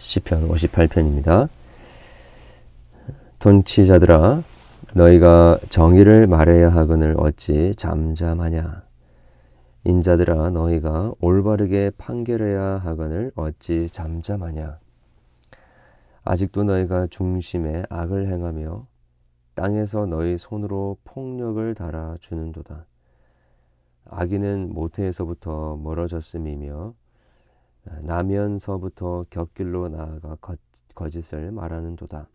시편 0.00 0.48
58편입니다. 0.48 1.50
통치자들아 3.38 4.42
너희가 4.94 5.58
정의를 5.68 6.26
말해야 6.26 6.70
하거늘 6.70 7.14
어찌 7.18 7.74
잠잠하냐? 7.76 8.82
인자들아 9.84 10.50
너희가 10.50 11.12
올바르게 11.20 11.92
판결해야 11.98 12.78
하거늘 12.78 13.30
어찌 13.34 13.88
잠잠하냐? 13.88 14.78
아직도 16.24 16.64
너희가 16.64 17.06
중심에 17.08 17.82
악을 17.90 18.26
행하며 18.26 18.86
땅에서 19.54 20.06
너희 20.06 20.38
손으로 20.38 20.96
폭력을 21.04 21.74
달아 21.74 22.16
주는도다. 22.20 22.86
악인은 24.06 24.72
모태에서부터 24.72 25.76
멀어졌음이며 25.76 26.94
나면서부터 27.84 29.24
곁길로 29.30 29.88
나아가 29.88 30.36
거짓을 30.94 31.50
말하는 31.50 31.96
도다. 31.96 32.28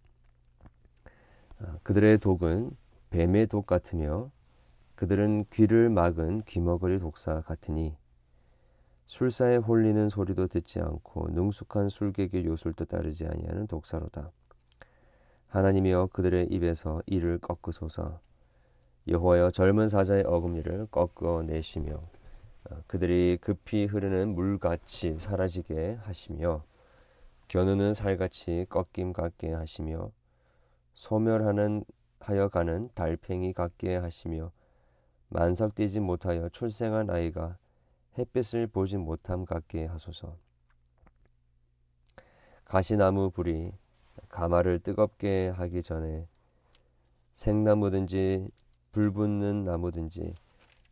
아, 1.59 1.77
그들의 1.83 2.17
독은 2.17 2.71
뱀의 3.09 3.47
독 3.47 3.65
같으며 3.65 4.31
그들은 4.95 5.45
귀를 5.51 5.89
막은 5.89 6.43
귀머거리 6.43 6.99
독사 6.99 7.41
같으니 7.41 7.95
술사에 9.05 9.57
홀리는 9.57 10.09
소리도 10.09 10.47
듣지 10.47 10.79
않고 10.79 11.29
능숙한 11.29 11.89
술객의 11.89 12.45
요술도 12.45 12.85
따르지 12.85 13.25
아니하는 13.27 13.67
독사로다. 13.67 14.31
하나님이여 15.47 16.07
그들의 16.07 16.47
입에서 16.47 17.01
이를 17.05 17.37
꺾으소서 17.37 18.19
여호와여 19.07 19.51
젊은 19.51 19.87
사자의 19.87 20.23
어금니를 20.25 20.87
꺾어 20.87 21.43
내시며 21.43 21.93
어, 21.93 22.14
그들이 22.87 23.37
급히 23.41 23.85
흐르는 23.85 24.33
물같이 24.33 25.17
사라지게 25.19 25.99
하시며 26.03 26.63
겨누는 27.47 27.93
살같이 27.93 28.65
꺾임 28.69 29.13
같게 29.13 29.53
하시며 29.53 30.11
소멸하는 30.93 31.85
하여 32.19 32.49
가는 32.49 32.89
달팽이 32.95 33.53
같게 33.53 33.95
하시며 33.97 34.51
만석되지 35.29 35.99
못하여 35.99 36.49
출생한 36.49 37.09
아이가 37.09 37.57
햇빛을 38.17 38.67
보지 38.67 38.97
못함 38.97 39.45
같게 39.45 39.85
하소서. 39.85 40.37
가시나무 42.63 43.29
불이 43.29 43.73
가마를 44.29 44.79
뜨겁게 44.79 45.49
하기 45.49 45.83
전에 45.83 46.27
생나무든지 47.33 48.49
불 48.91 49.11
붙는 49.11 49.65
나무든지 49.65 50.33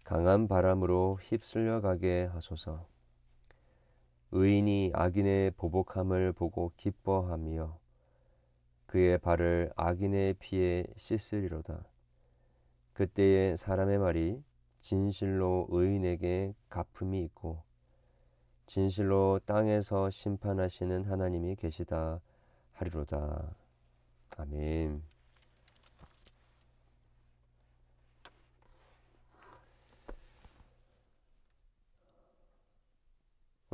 강한 0.03 0.47
바람으로 0.47 1.17
휩쓸려 1.21 1.81
가게 1.81 2.25
하소서. 2.25 2.85
의인이 4.31 4.91
악인의 4.93 5.51
보복함을 5.51 6.33
보고 6.33 6.71
기뻐하며 6.75 7.77
그의 8.87 9.17
발을 9.17 9.71
악인의 9.75 10.35
피에 10.35 10.85
씻으리로다. 10.95 11.85
그때에 12.93 13.55
사람의 13.55 13.97
말이 13.99 14.43
진실로 14.81 15.67
의인에게 15.69 16.53
갚음이 16.69 17.23
있고 17.23 17.63
진실로 18.65 19.39
땅에서 19.45 20.09
심판하시는 20.09 21.05
하나님이 21.05 21.55
계시다 21.55 22.19
하리로다. 22.73 23.55
아멘. 24.37 25.03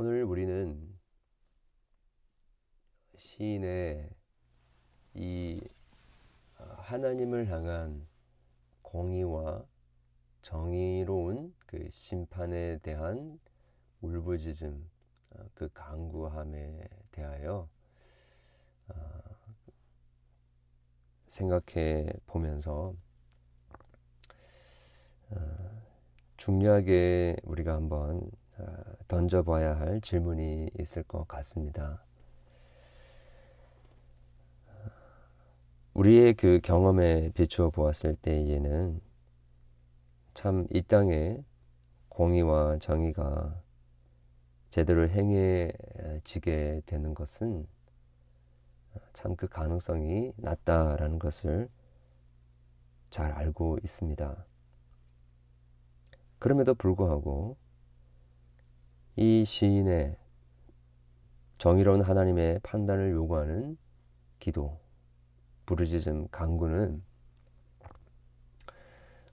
오늘 0.00 0.24
우리는 0.24 0.98
시인의 3.40 4.06
이 5.14 5.60
어, 6.58 6.64
하나님을 6.76 7.50
향한 7.50 8.06
공의와 8.82 9.64
정의로운 10.42 11.54
그 11.64 11.88
심판에 11.90 12.80
대한 12.82 13.40
울부짖음, 14.02 14.90
어, 15.30 15.44
그 15.54 15.70
강구함에 15.72 16.86
대하여 17.12 17.66
어, 18.88 18.94
생각해 21.26 22.12
보면서 22.26 22.94
중요하게 26.36 27.36
우리가 27.44 27.74
한번 27.74 28.30
던져봐야 29.08 29.78
할 29.78 30.00
질문이 30.00 30.70
있을 30.78 31.04
것 31.04 31.26
같습니다. 31.28 32.04
우리의 36.00 36.32
그 36.32 36.60
경험에 36.62 37.28
비추어 37.34 37.68
보았을 37.68 38.16
때에는 38.16 39.02
참 40.32 40.66
이 40.72 40.80
땅에 40.80 41.44
공의와 42.08 42.78
정의가 42.78 43.60
제대로 44.70 45.06
행해지게 45.06 46.84
되는 46.86 47.12
것은 47.12 47.66
참 49.12 49.36
그 49.36 49.46
가능성이 49.46 50.32
낮다라는 50.36 51.18
것을 51.18 51.68
잘 53.10 53.32
알고 53.32 53.76
있습니다. 53.84 54.46
그럼에도 56.38 56.74
불구하고 56.74 57.58
이 59.16 59.44
시인의 59.44 60.16
정의로운 61.58 62.00
하나님의 62.00 62.60
판단을 62.62 63.10
요구하는 63.12 63.76
기도, 64.38 64.80
부르짖음, 65.66 66.28
강구는 66.30 67.02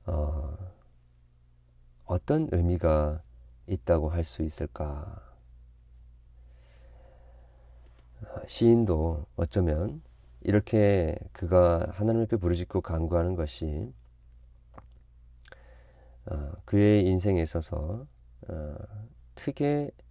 어, 0.05 0.57
어떤 2.05 2.47
의미가 2.51 3.21
있다고 3.67 4.09
할 4.09 4.23
수 4.23 4.41
있을까? 4.43 5.21
시인도 8.47 9.25
어쩌면 9.35 10.01
이렇게 10.41 11.15
그가 11.33 11.87
하나님 11.91 12.21
앞에 12.23 12.37
부르짖고 12.37 12.81
간구하는 12.81 13.35
것이 13.35 13.93
어, 16.25 16.51
그의 16.65 17.05
인생에 17.05 17.41
있어서 17.41 18.05
어, 18.47 18.75
크게 19.35 19.91
어, 19.97 20.06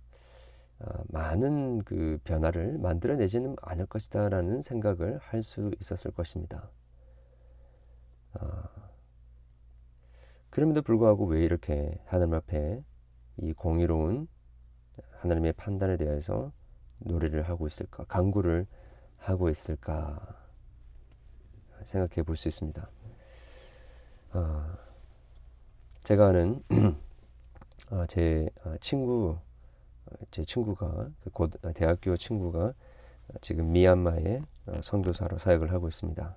많은 1.08 1.82
그 1.84 2.18
변화를 2.24 2.78
만들어내지는 2.78 3.56
않을 3.62 3.86
것이다라는 3.86 4.62
생각을 4.62 5.18
할 5.18 5.42
수 5.42 5.70
있었을 5.80 6.10
것입니다. 6.10 6.70
어, 8.34 8.62
그럼에도 10.50 10.82
불구하고 10.82 11.26
왜 11.26 11.44
이렇게 11.44 11.98
하나님 12.06 12.34
앞에 12.34 12.82
이 13.38 13.52
공의로운 13.52 14.28
하나님의 15.20 15.52
판단에 15.54 15.96
대해서 15.96 16.52
노래를 16.98 17.42
하고 17.48 17.66
있을까, 17.66 18.04
강구를 18.04 18.66
하고 19.18 19.48
있을까 19.50 20.42
생각해 21.84 22.22
볼 22.22 22.36
수 22.36 22.48
있습니다. 22.48 22.90
어, 24.32 24.76
제가 26.04 26.28
아는 26.28 26.62
어, 27.90 28.06
제 28.06 28.48
어, 28.64 28.74
친구 28.80 29.38
어, 29.38 29.42
제 30.30 30.44
친구가 30.44 31.10
그 31.32 31.48
대학교 31.74 32.16
친구가 32.16 32.72
지금 33.40 33.72
미얀마에 33.72 34.42
선교사로 34.82 35.38
사역을 35.38 35.72
하고 35.72 35.88
있습니다. 35.88 36.36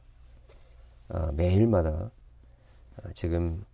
매일마다 1.34 2.12
지금 3.14 3.66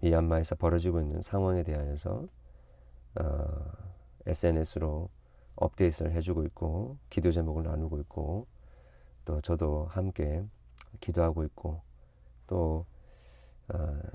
미얀마에서 0.00 0.54
벌어지고 0.56 1.00
있는 1.00 1.22
상황에 1.22 1.62
대하여서 1.62 2.28
SNS로 4.26 5.08
업데이트를 5.56 6.12
해주고 6.12 6.44
있고 6.44 6.96
기도 7.10 7.32
제목을 7.32 7.64
나누고 7.64 7.98
있고 8.00 8.46
또 9.24 9.40
저도 9.40 9.86
함께 9.90 10.44
기도하고 11.00 11.44
있고 11.44 11.82
또 12.46 12.86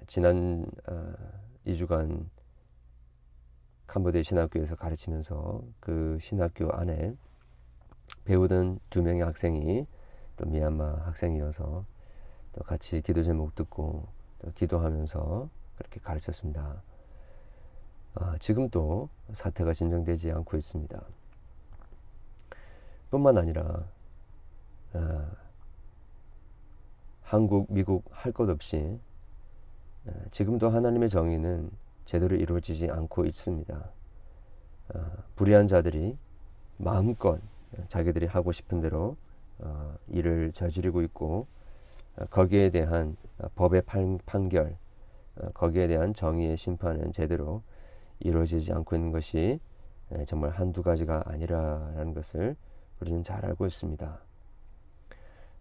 지난 0.07 0.65
2주간 1.65 2.25
캄보디아 3.87 4.21
신학교에서 4.23 4.75
가르치면서 4.75 5.61
그 5.79 6.17
신학교 6.21 6.71
안에 6.71 7.15
배우던 8.25 8.79
두 8.89 9.01
명의 9.01 9.23
학생이 9.23 9.87
또 10.37 10.45
미얀마 10.45 11.05
학생이어서 11.05 11.85
또 12.53 12.63
같이 12.63 13.01
기도 13.01 13.23
제목 13.23 13.55
듣고 13.55 14.07
또 14.39 14.51
기도하면서 14.51 15.49
그렇게 15.77 15.99
가르쳤습니다. 15.99 16.81
아, 18.15 18.35
지금 18.39 18.69
도 18.69 19.09
사태가 19.33 19.73
진정되지 19.73 20.31
않고 20.31 20.57
있습니다. 20.57 21.01
뿐만 23.11 23.38
아니라 23.38 23.85
아, 24.93 25.31
한국, 27.21 27.67
미국 27.69 28.05
할 28.11 28.31
것 28.31 28.49
없이 28.49 28.99
아, 30.07 30.11
지금도 30.31 30.69
하나님의 30.69 31.09
정의는 31.09 31.69
제대로 32.05 32.35
이루어지지 32.35 32.89
않고 32.89 33.25
있습니다. 33.25 33.89
어, 34.93 35.11
불의한 35.35 35.67
자들이 35.67 36.17
마음껏 36.77 37.39
자기들이 37.87 38.27
하고 38.27 38.51
싶은 38.51 38.81
대로 38.81 39.17
어, 39.59 39.95
일을 40.07 40.51
저지르고 40.51 41.01
있고 41.03 41.47
어, 42.17 42.25
거기에 42.25 42.69
대한 42.69 43.17
어, 43.39 43.47
법의 43.55 43.83
판, 43.83 44.19
판결, 44.25 44.77
어, 45.37 45.49
거기에 45.53 45.87
대한 45.87 46.13
정의의 46.13 46.57
심판은 46.57 47.11
제대로 47.11 47.61
이루어지지 48.19 48.71
않고 48.73 48.95
있는 48.95 49.11
것이 49.11 49.59
예, 50.13 50.25
정말 50.25 50.51
한두 50.51 50.83
가지가 50.83 51.23
아니라는 51.25 52.13
것을 52.13 52.55
우리는 53.01 53.23
잘 53.23 53.43
알고 53.45 53.65
있습니다. 53.65 54.19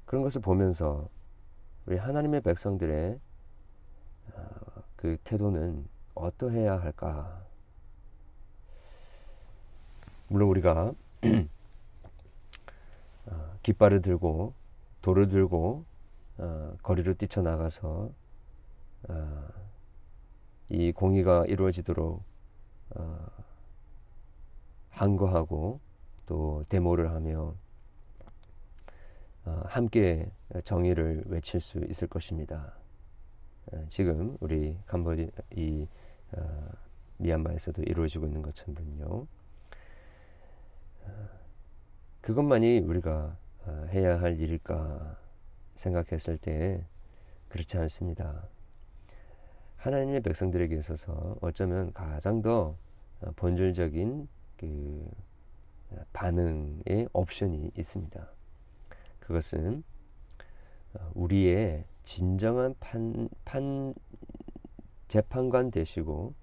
그런 0.04 0.22
것을 0.22 0.40
보면서 0.40 1.08
우리 1.86 1.96
하나님의 1.96 2.42
백성들의 2.42 3.18
어, 4.34 4.42
그 4.96 5.16
태도는 5.24 5.86
어떠해야 6.14 6.80
할까? 6.80 7.44
물론 10.28 10.48
우리가 10.50 10.92
어, 13.26 13.58
깃발을 13.62 14.02
들고 14.02 14.54
돌을 15.02 15.28
들고 15.28 15.84
어, 16.38 16.76
거리로 16.82 17.14
뛰쳐나가서 17.14 18.10
어, 19.08 19.48
이 20.70 20.92
공의가 20.92 21.44
이루어지도록 21.46 22.22
어, 22.90 23.26
항거하고 24.90 25.80
또 26.26 26.64
데모를 26.68 27.10
하며 27.10 27.54
어, 29.44 29.62
함께 29.66 30.30
정의를 30.64 31.24
외칠 31.26 31.60
수 31.60 31.78
있을 31.78 32.08
것입니다. 32.08 32.74
어, 33.72 33.84
지금 33.88 34.36
우리 34.40 34.78
캄보디 34.86 35.30
이 35.56 35.86
어, 36.36 36.68
미얀마에서도 37.18 37.82
이루어지고 37.82 38.26
있는 38.26 38.42
것처럼요. 38.42 39.26
어, 41.02 41.28
그것만이 42.20 42.80
우리가 42.80 43.36
어, 43.66 43.86
해야 43.90 44.20
할 44.20 44.38
일일까 44.40 45.16
생각했을 45.74 46.38
때 46.38 46.84
그렇지 47.48 47.78
않습니다. 47.78 48.48
하나님의 49.76 50.22
백성들에게 50.22 50.76
있어서 50.76 51.36
어쩌면 51.40 51.92
가장 51.92 52.42
더 52.42 52.76
어, 53.20 53.30
본질적인 53.36 54.28
그 54.56 55.10
반응의 56.12 57.08
옵션이 57.12 57.70
있습니다. 57.76 58.28
그것은 59.20 59.84
어, 60.94 61.10
우리의 61.14 61.84
진정한 62.04 62.74
판, 62.80 63.28
판 63.44 63.94
재판관 65.08 65.70
되시고 65.70 66.34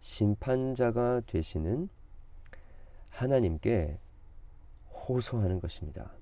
심판자가 0.00 1.22
되시는 1.26 1.88
하나님께 3.10 3.98
호소하는 4.90 5.60
것입니다. 5.60 6.12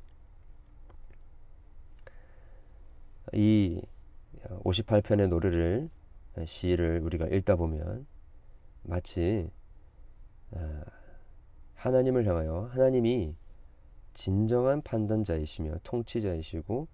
이 3.33 3.83
58편의 4.45 5.29
노래를 5.29 5.91
시를 6.45 7.01
우리가 7.01 7.27
읽다 7.27 7.57
보면 7.57 8.07
마치 8.83 9.51
어, 10.53 10.81
하나님을 11.75 12.27
향하여 12.27 12.71
하나님이 12.73 13.35
진정한 14.15 14.81
판단자이시며 14.83 15.79
통치자이시고 15.83 16.89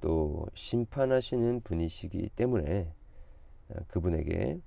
또 0.00 0.46
심판하시는 0.54 1.60
분이시기 1.60 2.30
때문에 2.30 2.92
어, 2.92 2.95
그분에게 3.88 4.60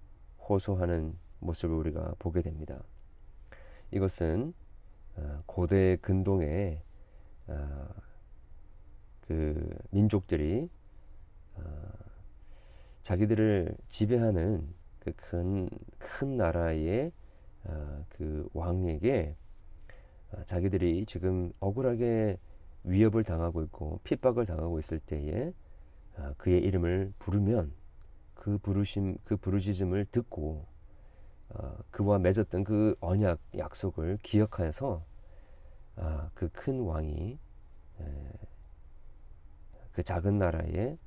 호소하는 0.48 1.16
모습을 1.40 1.76
우리가 1.76 2.16
보게 2.20 2.42
됩니다. 2.42 2.84
이것은 3.92 4.54
어, 5.16 5.44
고대 5.46 5.98
근동의 5.98 6.82
그 9.22 9.78
민족들이 9.90 10.70
자기들을 13.04 13.76
지배하는 13.90 14.68
그큰큰 15.00 16.38
나라의 16.38 17.12
그 18.10 18.48
왕에게 18.54 19.36
어, 20.32 20.44
자기들이 20.46 21.06
지금 21.08 21.52
억울하게 21.60 22.38
위협을 22.84 23.24
당하고 23.24 23.64
있고 23.64 24.00
핍박을 24.04 24.46
당하고 24.46 24.78
있을 24.80 25.00
때에 25.00 25.52
어, 26.18 26.34
그의 26.38 26.62
이름을 26.62 27.14
부르면 27.20 27.72
그 28.50 28.58
부르심 28.58 29.18
그 29.24 29.38
부르짖음을 29.38 30.06
듣고 30.06 30.66
어, 31.50 31.78
그와 31.92 32.18
맺었던 32.18 32.64
그 32.64 32.96
언약 33.00 33.40
약속을 33.56 34.18
기억하여서 34.24 35.06
그큰 36.34 36.80
왕이 36.80 37.38
그 39.92 40.02
작은 40.02 40.40
나라의 40.40 40.98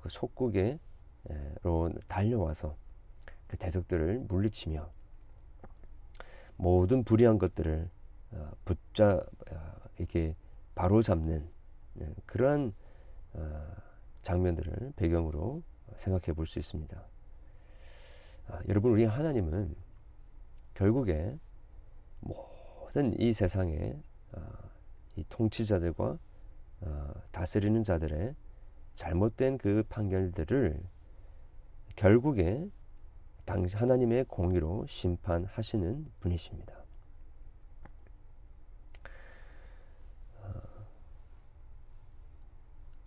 그 0.00 0.08
속국에로 0.08 0.78
달려와서 2.08 2.76
그 3.46 3.56
대적들을 3.56 4.20
물리치며 4.28 4.90
모든 6.56 7.04
불의한 7.04 7.38
것들을 7.38 7.88
어, 8.32 8.50
붙자 8.64 9.24
어, 9.50 9.72
이렇게 9.96 10.36
바로 10.74 11.00
잡는 11.00 11.48
네, 11.94 12.14
그러한 12.26 12.74
어, 13.32 13.66
장면들을 14.22 14.92
배경으로 14.96 15.62
생각해 15.96 16.32
볼 16.34 16.46
수 16.46 16.58
있습니다. 16.58 17.02
아, 18.48 18.60
여러분 18.68 18.92
우리 18.92 19.04
하나님은 19.04 19.74
결국에 20.74 21.38
모든 22.20 23.18
이 23.20 23.32
세상의 23.32 24.00
이 25.16 25.24
통치자들과 25.28 26.18
다스리는 27.32 27.82
자들의 27.82 28.34
잘못된 28.94 29.58
그 29.58 29.82
판결들을 29.88 30.82
결국에 31.96 32.68
당시 33.44 33.76
하나님의 33.76 34.24
공의로 34.24 34.86
심판하시는 34.86 36.06
분이십니다. 36.20 36.80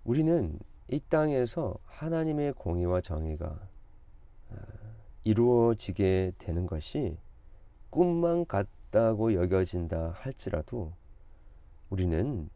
우리는 0.03 0.59
이 0.87 0.99
땅에서 1.09 1.77
하나님의 1.85 2.53
공의와 2.53 3.01
정의가 3.01 3.45
어, 4.49 4.55
이루어지게 5.23 6.33
되는 6.37 6.67
것이 6.67 7.17
꿈만 7.89 8.45
같다고 8.45 9.33
여겨진다 9.33 10.11
할지라도 10.17 10.93
우리는 11.89 12.49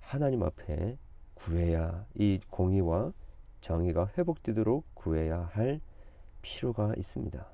하나님 0.00 0.42
앞에 0.42 0.96
구해야 1.34 2.06
이 2.14 2.40
공의와 2.48 3.12
정의가 3.60 4.10
회복되도록 4.16 4.84
구해야 4.94 5.50
할 5.52 5.80
필요가 6.42 6.94
있습니다. 6.96 7.46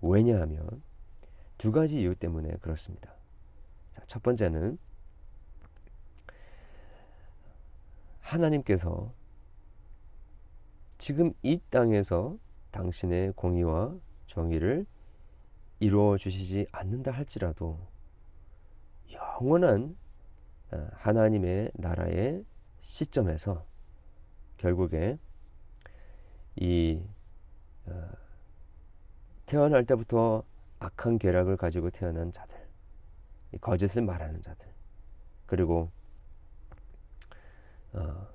왜냐하면 0.00 0.82
두 1.56 1.72
가지 1.72 2.00
이유 2.00 2.14
때문에 2.14 2.56
그렇습니다. 2.60 3.12
자, 3.92 4.02
첫 4.06 4.22
번째는 4.22 4.78
하나님께서 8.28 9.12
지금 10.98 11.32
이 11.42 11.58
땅에서 11.70 12.36
당신의 12.70 13.32
공의와 13.32 13.96
정의를 14.26 14.84
이루어 15.80 16.18
주시지 16.18 16.66
않는다 16.72 17.10
할지라도 17.10 17.78
영원한 19.10 19.96
어, 20.72 20.88
하나님의 20.92 21.70
나라의 21.74 22.44
시점에서 22.82 23.64
결국에 24.58 25.18
이 26.56 27.00
어, 27.86 28.10
태어날 29.46 29.86
때부터 29.86 30.44
악한 30.80 31.18
계략을 31.18 31.56
가지고 31.56 31.90
태어난 31.90 32.32
자들, 32.32 32.58
거짓을 33.60 34.02
말하는 34.02 34.42
자들, 34.42 34.68
그리고 35.46 35.90
어, 37.92 38.28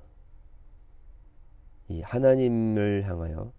이 1.90 2.02
하나님을 2.02 3.04
향하여 3.08 3.52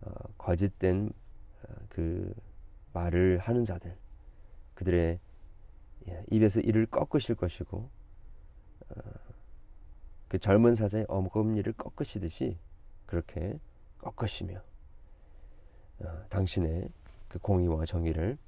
어, 0.00 0.10
거짓된 0.38 1.10
어, 1.62 1.74
그 1.88 2.34
말을 2.92 3.38
하는 3.38 3.64
자들 3.64 3.96
그들의 4.74 5.18
예, 6.08 6.24
입에서 6.30 6.60
이를 6.60 6.86
꺾으실 6.86 7.34
것이고 7.34 7.88
어, 8.90 9.00
그 10.28 10.38
젊은 10.38 10.74
사자의 10.74 11.06
어금니를 11.08 11.72
꺾으시듯이 11.74 12.58
그렇게 13.06 13.58
꺾으시며 13.98 14.60
어, 16.00 16.24
당신의 16.28 16.90
그 17.28 17.38
공의와 17.38 17.84
정의를 17.84 18.38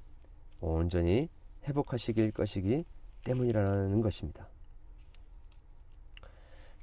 온전히 0.59 1.29
회복하시길 1.65 2.31
것이기 2.31 2.85
때문이라는 3.23 4.01
것입니다. 4.01 4.47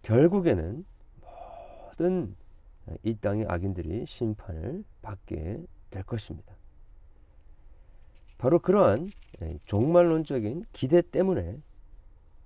결국에는 0.04 0.84
모든 1.90 2.36
이 3.02 3.14
땅의 3.14 3.46
악인들이 3.48 4.06
심판을 4.06 4.84
받게 5.02 5.64
될 5.90 6.02
것입니다. 6.04 6.54
바로 8.36 8.58
그러한 8.58 9.08
종말론적인 9.64 10.66
기대 10.72 11.00
때문에 11.00 11.58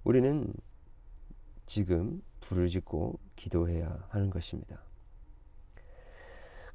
우리는 0.05 0.53
지금 1.67 2.23
부르짖고 2.41 3.19
기도해야 3.35 4.07
하는 4.09 4.31
것입니다. 4.31 4.81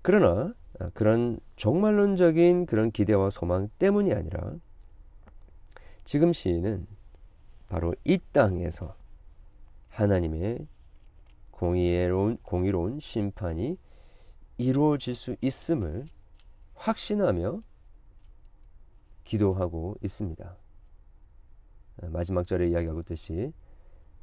그러나 0.02 0.54
아, 0.80 0.90
그런 0.94 1.40
종말론적인 1.56 2.66
그런 2.66 2.92
기대와 2.92 3.30
소망 3.30 3.70
때문이 3.80 4.14
아니라 4.14 4.56
지금 6.04 6.34
시인은 6.34 6.88
바로 7.70 7.96
이 8.04 8.20
땅에서 8.34 8.96
하나님의 9.94 10.68
공의로운, 11.52 12.38
공의로운 12.38 13.00
심판이 13.00 13.78
이루어질 14.58 15.16
수 15.16 15.36
있음을 15.42 16.08
확신하며 16.76 17.62
기도하고 19.24 19.96
있습니다. 20.02 20.58
마지막 22.10 22.46
절에 22.46 22.68
이야기하고 22.70 23.02
있듯이 23.02 23.54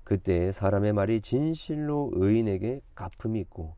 그때 0.05 0.51
사람의 0.51 0.93
말이 0.93 1.21
진실로 1.21 2.11
의인에게 2.15 2.83
갚음이 2.95 3.39
있고 3.41 3.77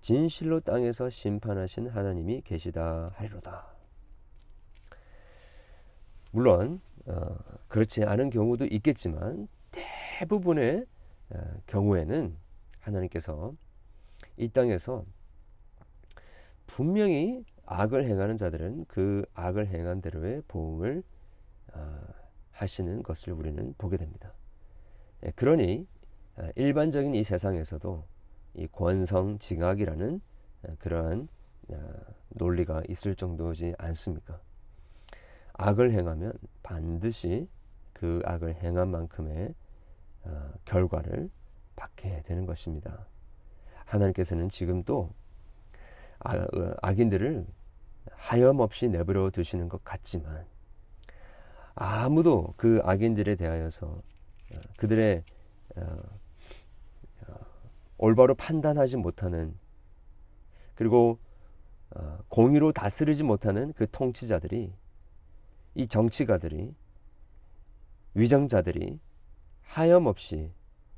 진실로 0.00 0.60
땅에서 0.60 1.10
심판하신 1.10 1.88
하나님이 1.88 2.42
계시다 2.42 3.12
하리로다. 3.16 3.66
물론 6.30 6.80
어, 7.06 7.36
그렇지 7.68 8.04
않은 8.04 8.30
경우도 8.30 8.66
있겠지만 8.66 9.48
대부분의 9.72 10.80
어, 10.80 10.97
경우에는 11.66 12.36
하나님께서 12.80 13.54
이 14.36 14.48
땅에서 14.48 15.04
분명히 16.66 17.44
악을 17.66 18.04
행하는 18.04 18.36
자들은 18.36 18.86
그 18.88 19.24
악을 19.34 19.66
행한 19.66 20.00
대로의 20.00 20.42
보응을 20.48 21.02
어, 21.74 21.98
하시는 22.52 23.02
것을 23.02 23.32
우리는 23.32 23.74
보게 23.76 23.96
됩니다. 23.96 24.32
예, 25.24 25.30
그러니 25.32 25.86
어, 26.36 26.48
일반적인 26.56 27.14
이 27.14 27.24
세상에서도 27.24 28.04
이 28.54 28.66
권성 28.68 29.38
징악이라는 29.38 30.20
어, 30.62 30.74
그러한 30.78 31.28
어, 31.68 31.92
논리가 32.30 32.82
있을 32.88 33.14
정도지 33.14 33.74
않습니까? 33.76 34.40
악을 35.54 35.92
행하면 35.92 36.32
반드시 36.62 37.48
그 37.92 38.22
악을 38.24 38.62
행한 38.62 38.88
만큼의 38.88 39.54
결과를 40.64 41.30
받게 41.76 42.22
되는 42.22 42.46
것입니다. 42.46 43.06
하나님께서는 43.84 44.50
지금도 44.50 45.12
악인들을 46.82 47.46
하염없이 48.10 48.88
내버려 48.88 49.30
두시는 49.30 49.68
것 49.68 49.84
같지만 49.84 50.46
아무도 51.74 52.54
그 52.56 52.80
악인들에 52.84 53.36
대하여서 53.36 54.02
그들의 54.76 55.22
올바로 57.98 58.34
판단하지 58.34 58.96
못하는 58.96 59.56
그리고 60.74 61.18
어, 61.90 62.18
공의로 62.28 62.72
다스리지 62.72 63.22
못하는 63.22 63.72
그 63.72 63.90
통치자들이 63.90 64.72
이 65.74 65.86
정치가들이 65.86 66.74
위정자들이 68.14 69.00
하염없이 69.68 70.50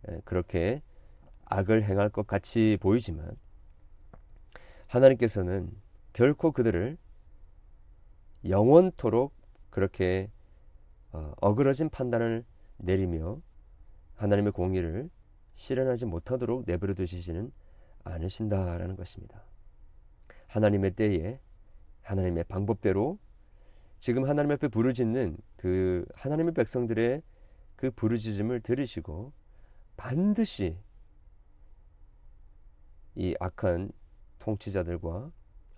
예, 0.09 0.21
그렇게 0.25 0.83
악을 1.45 1.85
행할 1.85 2.09
것 2.09 2.27
같이 2.27 2.79
보이지만 2.81 3.37
하나님께서는 4.87 5.71
결코 6.13 6.53
그들을 6.53 6.97
영원토록 8.49 9.35
그렇게 9.71 10.31
어, 11.13 11.33
어그러진 11.41 11.91
판단을 11.91 12.45
내리며 12.79 13.41
하나님의 14.15 14.53
공의를 14.53 15.11
실현하지 15.55 16.07
못하도록 16.07 16.65
내버려 16.67 16.95
두시지는 16.95 17.53
않으신다라는 18.05 18.97
것입니다. 18.97 19.43
하나님의 20.47 20.93
때에 20.93 21.41
하나님의 22.03 22.45
방법대로 22.45 23.19
지금 23.99 24.27
하나님 24.29 24.53
앞에 24.53 24.69
부르짖는 24.69 25.37
그 25.57 26.07
하나님의 26.15 26.55
백성들의 26.55 27.23
그 27.81 27.91
부르짖음을 27.91 28.61
들으시고 28.61 29.33
반드시 29.97 30.77
이 33.15 33.35
악한 33.41 33.91
통치자들과 34.39 35.33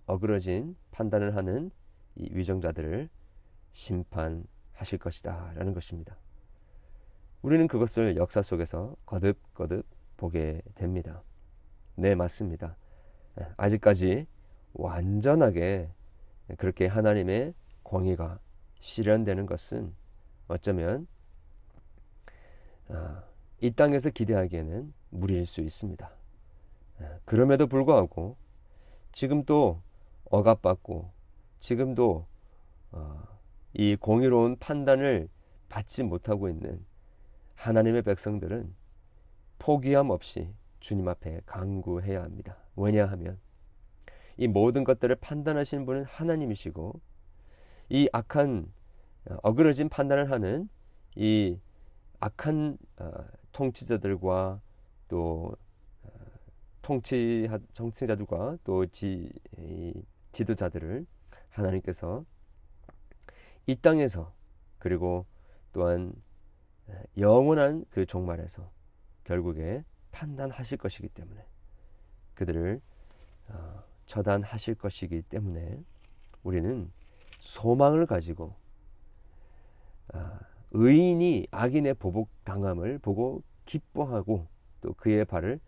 어그러진 0.06 0.74
판단을 0.90 1.36
하는 1.36 1.70
이 2.16 2.28
위정자들을 2.32 3.08
심판하실 3.70 4.98
것이다 4.98 5.52
라는 5.54 5.72
것입니다. 5.74 6.16
우리는 7.40 7.68
그것을 7.68 8.16
역사 8.16 8.42
속에서 8.42 8.96
거듭거듭 9.06 9.86
보게 10.16 10.60
됩니다. 10.74 11.22
네, 11.94 12.16
맞습니다. 12.16 12.76
네, 13.36 13.46
아직까지 13.56 14.26
완전하게 14.72 15.88
그렇게 16.58 16.88
하나님의 16.88 17.54
공의가 17.84 18.40
실현되는 18.80 19.46
것은 19.46 19.94
어쩌면 20.48 21.06
아, 21.06 21.11
이 23.60 23.70
땅에서 23.70 24.10
기대하기에는 24.10 24.92
무리일 25.10 25.46
수 25.46 25.60
있습니다. 25.60 26.10
네, 26.98 27.06
그럼에도 27.24 27.66
불구하고 27.66 28.36
지금 29.12 29.44
또 29.44 29.80
억압받고 30.24 31.10
지금도 31.60 32.26
어, 32.90 33.22
이 33.74 33.96
공의로운 33.96 34.56
판단을 34.58 35.28
받지 35.68 36.02
못하고 36.02 36.48
있는 36.48 36.84
하나님의 37.54 38.02
백성들은 38.02 38.74
포기함 39.58 40.10
없이 40.10 40.52
주님 40.80 41.06
앞에 41.08 41.42
강구해야 41.46 42.22
합니다. 42.22 42.56
왜냐하면 42.74 43.38
이 44.36 44.48
모든 44.48 44.82
것들을 44.82 45.14
판단하시는 45.16 45.86
분은 45.86 46.04
하나님이시고 46.04 47.00
이 47.90 48.08
악한 48.12 48.72
어, 49.30 49.36
어그러진 49.42 49.88
판단을 49.88 50.30
하는 50.30 50.68
이 51.14 51.58
악한 52.22 52.78
어, 52.98 53.10
통치자들과 53.50 54.60
또 55.08 55.56
어, 56.04 56.08
통치 56.80 57.48
정치자들과 57.72 58.58
또 58.62 58.86
지, 58.86 59.32
지도자들을 60.30 61.04
하나님께서 61.48 62.24
이 63.66 63.74
땅에서 63.74 64.32
그리고 64.78 65.26
또한 65.72 66.14
영원한 67.18 67.84
그 67.90 68.06
종말에서 68.06 68.70
결국에 69.24 69.84
판단하실 70.12 70.78
것이기 70.78 71.08
때문에 71.08 71.44
그들을 72.34 72.80
어, 73.48 73.82
처단하실 74.06 74.76
것이기 74.76 75.22
때문에 75.22 75.82
우리는 76.44 76.92
소망을 77.40 78.06
가지고 78.06 78.54
어, 80.14 80.51
의인이 80.72 81.48
악인의 81.50 81.94
보복 81.94 82.30
당함을 82.44 82.98
보고 82.98 83.42
기뻐하고 83.64 84.48
또 84.80 84.94
그의 84.94 85.24
발을 85.24 85.60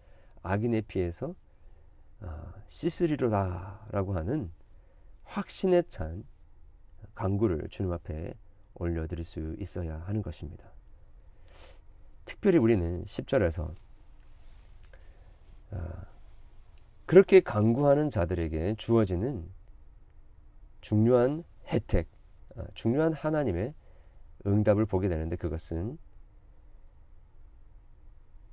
악인의 0.43 0.83
피해서 0.83 1.35
어, 2.21 2.53
씻으리로다라고 2.69 4.15
하는 4.15 4.51
확신에 5.25 5.83
찬 5.89 6.25
강구를 7.15 7.69
주님 7.69 7.93
앞에 7.93 8.35
올려드릴 8.75 9.25
수 9.25 9.55
있어야 9.59 10.01
하는 10.01 10.23
것입니다. 10.23 10.65
특별히 12.25 12.59
우리는 12.59 13.05
10절에서 13.05 13.75
아, 15.71 16.07
그렇게 17.07 17.41
강구하는 17.41 18.11
자들에게 18.11 18.77
주어지는 18.77 19.49
중요한 20.81 21.45
혜택, 21.67 22.09
아, 22.57 22.65
중요한 22.75 23.13
하나님의 23.13 23.75
응답을 24.47 24.87
보게 24.87 25.09
되는데 25.09 25.37
그것은 25.37 25.99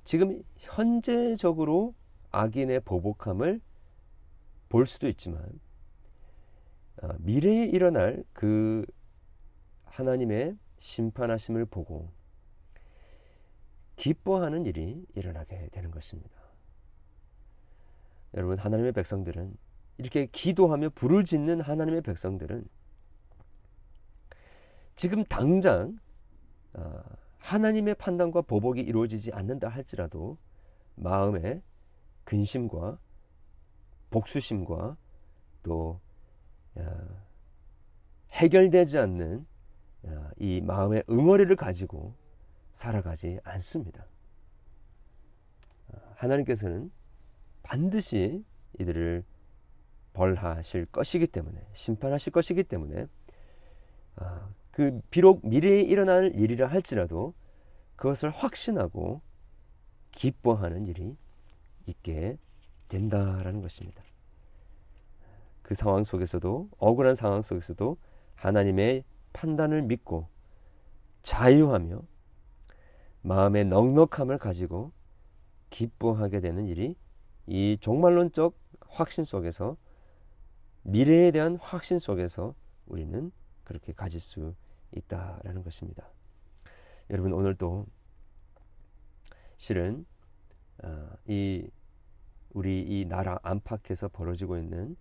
지금 0.04 0.42
현재적으로 0.56 1.94
악인의 2.30 2.80
보복함을 2.80 3.60
볼 4.68 4.86
수도 4.86 5.08
있지만 5.08 5.60
아, 7.02 7.14
미래에 7.18 7.66
일어날 7.66 8.24
그 8.32 8.84
하나님의 9.84 10.56
심판하심을 10.78 11.66
보고 11.66 12.10
기뻐하는 13.96 14.66
일이 14.66 15.04
일어나게 15.14 15.68
되는 15.70 15.90
것입니다. 15.90 16.30
여러분 18.34 18.58
하나님의 18.58 18.92
백성들은 18.92 19.56
이렇게 19.98 20.26
기도하며 20.26 20.90
부르짖는 20.90 21.60
하나님의 21.60 22.00
백성들은 22.00 22.66
지금 24.96 25.24
당장 25.24 25.98
아, 26.74 27.02
하나님의 27.38 27.96
판단과 27.96 28.42
보복이 28.42 28.80
이루어지지 28.80 29.32
않는다 29.32 29.68
할지라도 29.68 30.38
마음에 30.94 31.60
근심과 32.24 32.98
복수심과 34.10 34.96
또 35.62 36.00
해결되지 38.30 38.98
않는 38.98 39.46
이 40.38 40.60
마음의 40.60 41.04
응어리를 41.10 41.54
가지고 41.56 42.14
살아가지 42.72 43.38
않습니다. 43.42 44.06
하나님께서는 46.14 46.90
반드시 47.62 48.44
이들을 48.78 49.24
벌하실 50.12 50.86
것이기 50.86 51.26
때문에 51.26 51.66
심판하실 51.72 52.32
것이기 52.32 52.64
때문에 52.64 53.06
아, 54.16 54.48
그 54.72 55.00
비록 55.10 55.46
미래에 55.46 55.82
일어날 55.82 56.34
일이라 56.34 56.66
할지라도 56.66 57.34
그것을 57.96 58.30
확신하고 58.30 59.20
기뻐하는 60.10 60.86
일이 60.86 61.16
있게 61.86 62.38
된다라는 62.88 63.62
것입니다. 63.62 64.02
그 65.62 65.74
상황 65.74 66.04
속에서도 66.04 66.70
억울한 66.78 67.14
상황 67.14 67.42
속에서도 67.42 67.96
하나님의 68.34 69.04
판단을 69.32 69.82
믿고 69.82 70.26
자유하며 71.22 72.02
마음의 73.22 73.66
넉넉함을 73.66 74.38
가지고 74.38 74.90
기뻐하게 75.70 76.40
되는 76.40 76.66
일이 76.66 76.96
이 77.46 77.76
종말론적 77.80 78.54
확신 78.88 79.24
속에서 79.24 79.76
미래에 80.82 81.30
대한 81.30 81.56
확신 81.56 81.98
속에서 81.98 82.54
우리는 82.86 83.30
그렇게 83.64 83.92
가질 83.92 84.20
수 84.20 84.54
있다라는 84.96 85.62
것입니다. 85.62 86.06
여러분 87.10 87.32
오늘도 87.32 87.86
실은 89.56 90.06
어, 90.82 91.10
이 91.26 91.68
우리 92.50 92.82
이 92.82 93.04
나라 93.06 93.38
안팎에서 93.42 94.08
벌어지고 94.08 94.58
있는 94.58 94.96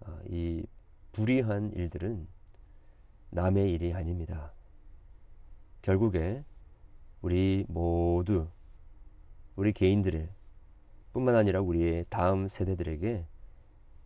어, 0.00 0.18
이 0.26 0.64
불의한 1.12 1.72
일들은 1.72 2.26
남의 3.30 3.72
일이 3.72 3.92
아닙니다. 3.92 4.52
결국에 5.82 6.44
우리 7.20 7.64
모두 7.68 8.48
우리 9.56 9.72
개인들의 9.72 10.28
뿐만 11.12 11.34
아니라 11.34 11.60
우리의 11.60 12.04
다음 12.08 12.48
세대들에게 12.48 13.26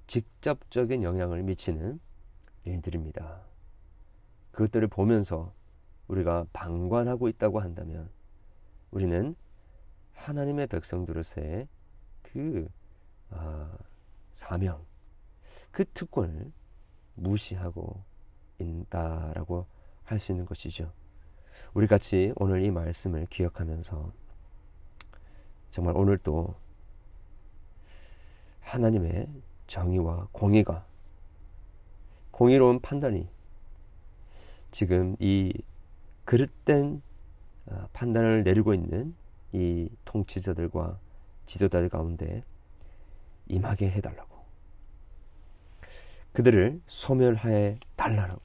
직접적인 0.06 1.02
영향을 1.02 1.42
미치는 1.42 2.00
일들입니다. 2.64 3.51
그것들을 4.52 4.88
보면서 4.88 5.52
우리가 6.08 6.46
방관하고 6.52 7.28
있다고 7.28 7.60
한다면 7.60 8.10
우리는 8.90 9.34
하나님의 10.14 10.66
백성들로서의 10.68 11.68
그 12.22 12.68
아, 13.30 13.76
사명, 14.34 14.84
그 15.70 15.84
특권을 15.84 16.52
무시하고 17.14 18.02
있다라고 18.58 19.66
할 20.04 20.18
수 20.18 20.32
있는 20.32 20.44
것이죠. 20.44 20.92
우리 21.72 21.86
같이 21.86 22.32
오늘 22.36 22.64
이 22.64 22.70
말씀을 22.70 23.26
기억하면서 23.26 24.12
정말 25.70 25.96
오늘도 25.96 26.54
하나님의 28.60 29.28
정의와 29.66 30.28
공의가 30.32 30.84
공의로운 32.30 32.80
판단이 32.80 33.28
지금 34.72 35.14
이 35.20 35.52
그릇된 36.24 37.02
아, 37.66 37.86
판단을 37.92 38.42
내리고 38.42 38.74
있는 38.74 39.14
이 39.52 39.88
통치자들과 40.04 40.98
지도자들 41.46 41.88
가운데 41.88 42.42
임하게 43.46 43.90
해달라고. 43.90 44.42
그들을 46.32 46.80
소멸하여 46.86 47.76
달라라고. 47.94 48.40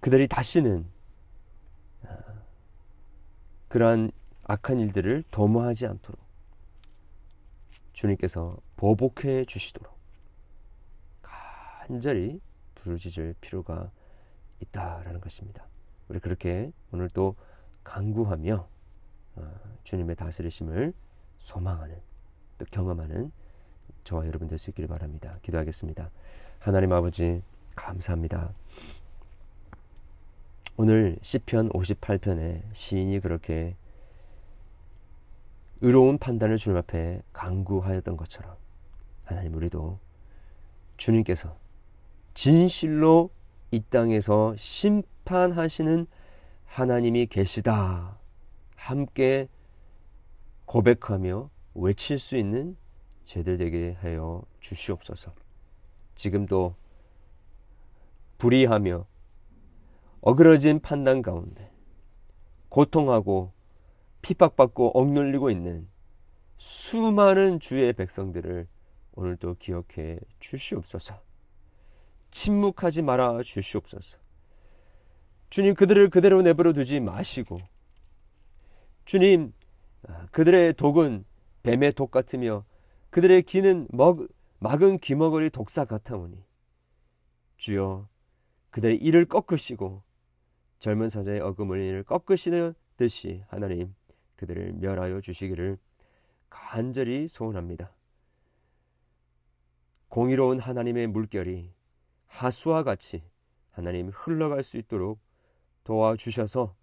그들이 0.00 0.28
다시는 0.28 0.86
아, 2.04 2.18
그러한 3.68 4.10
악한 4.44 4.78
일들을 4.80 5.24
도모하지 5.30 5.86
않도록 5.86 6.20
주님께서 7.94 8.56
보복해 8.76 9.44
주시도록 9.46 9.98
간절히 11.22 12.40
부르짖을 12.88 13.34
필요가 13.40 13.90
있다라는 14.60 15.20
것입니다. 15.20 15.66
우리 16.08 16.18
그렇게 16.20 16.72
오늘 16.90 17.10
또 17.10 17.36
간구하며 17.84 18.68
어, 19.36 19.60
주님의 19.84 20.16
다스리심을 20.16 20.94
소망하는 21.38 22.00
또 22.56 22.64
경험하는 22.70 23.30
저와 24.04 24.26
여러분 24.26 24.48
될 24.48 24.58
수 24.58 24.70
있기를 24.70 24.88
바랍니다. 24.88 25.38
기도하겠습니다. 25.42 26.10
하나님 26.58 26.92
아버지 26.92 27.42
감사합니다. 27.76 28.54
오늘 30.78 31.18
시편 31.20 31.68
58편에 31.70 32.62
시인이 32.72 33.20
그렇게 33.20 33.76
의로운 35.82 36.18
판단을 36.18 36.56
주님 36.56 36.78
앞에 36.78 37.22
강구하였던 37.32 38.16
것처럼 38.16 38.56
하나님 39.24 39.54
우리도 39.54 39.98
주님께서 40.96 41.67
진실로 42.38 43.30
이 43.72 43.80
땅에서 43.80 44.54
심판하시는 44.56 46.06
하나님이 46.66 47.26
계시다. 47.26 48.20
함께 48.76 49.48
고백하며 50.64 51.50
외칠 51.74 52.16
수 52.20 52.36
있는 52.36 52.76
제들 53.24 53.56
되게 53.56 53.96
하여 54.00 54.44
주시옵소서. 54.60 55.34
지금도 56.14 56.76
불의하며 58.38 59.04
어그러진 60.20 60.78
판단 60.78 61.22
가운데 61.22 61.72
고통하고 62.68 63.50
핍박받고 64.22 64.96
억눌리고 64.96 65.50
있는 65.50 65.88
수많은 66.56 67.58
주의 67.58 67.92
백성들을 67.92 68.68
오늘도 69.16 69.56
기억해 69.58 70.20
주시옵소서. 70.38 71.27
침묵하지 72.30 73.02
말아 73.02 73.42
주시옵소서. 73.42 74.18
주님 75.50 75.74
그들을 75.74 76.10
그대로 76.10 76.42
내버려 76.42 76.72
두지 76.72 77.00
마시고 77.00 77.58
주님 79.04 79.52
아, 80.06 80.26
그들의 80.30 80.74
독은 80.74 81.24
뱀의 81.62 81.92
독 81.94 82.10
같으며 82.10 82.64
그들의 83.10 83.42
기는 83.42 83.88
먹, 83.90 84.26
막은 84.58 84.98
기머거리 84.98 85.50
독사 85.50 85.84
같아오니 85.84 86.44
주여 87.56 88.08
그들의 88.70 88.98
이를 88.98 89.24
꺾으시고 89.24 90.02
젊은 90.78 91.08
사자의 91.08 91.40
어금을 91.40 92.04
꺾으시는 92.04 92.74
듯이 92.96 93.42
하나님 93.48 93.94
그들을 94.36 94.74
멸하여 94.74 95.20
주시기를 95.20 95.78
간절히 96.48 97.28
소원합니다. 97.28 97.92
공의로운 100.08 100.58
하나님의 100.58 101.08
물결이 101.08 101.72
하수와 102.28 102.82
같이 102.84 103.22
하나님 103.70 104.08
흘러갈 104.08 104.62
수 104.64 104.76
있도록 104.76 105.20
도와주셔서 105.84 106.74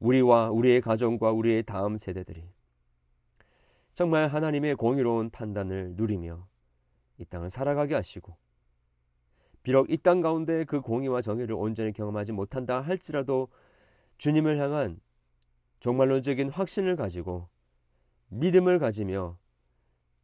우리와 0.00 0.50
우리의 0.50 0.80
가정과 0.80 1.32
우리의 1.32 1.62
다음 1.62 1.96
세대들이 1.96 2.48
정말 3.92 4.28
하나님의 4.28 4.74
공의로운 4.74 5.30
판단을 5.30 5.94
누리며 5.94 6.46
이 7.18 7.24
땅을 7.24 7.50
살아가게 7.50 7.94
하시고 7.94 8.36
비록 9.62 9.90
이 9.90 9.96
땅 9.96 10.20
가운데 10.20 10.64
그 10.64 10.80
공의와 10.80 11.22
정의를 11.22 11.54
온전히 11.54 11.92
경험하지 11.92 12.32
못한다 12.32 12.80
할지라도 12.80 13.48
주님을 14.18 14.58
향한 14.58 15.00
종말론적인 15.80 16.50
확신을 16.50 16.96
가지고 16.96 17.48
믿음을 18.28 18.78
가지며 18.78 19.38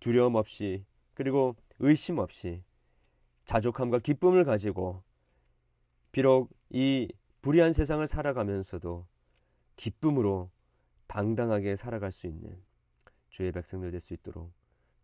두려움 0.01 0.35
없이 0.35 0.85
그리고 1.15 1.57
의심 1.79 2.19
없이 2.19 2.63
자족함과 3.51 3.99
기쁨을 3.99 4.45
가지고 4.45 5.03
비록 6.13 6.51
이 6.69 7.09
불의한 7.43 7.73
세상을 7.73 8.07
살아가면서도 8.07 9.09
기쁨으로 9.75 10.53
당당하게 11.09 11.75
살아갈 11.75 12.13
수 12.13 12.29
있는 12.29 12.63
주의 13.29 13.51
백성들 13.51 13.91
될 13.91 14.01
수 14.01 14.15
있도록 14.15 14.53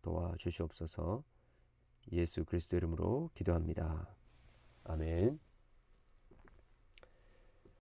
도와주시옵소서 0.01 1.25
예수 2.13 2.45
그리스도 2.45 2.77
이름으로 2.77 3.31
기도합니다. 3.33 4.15
아멘. 4.85 5.46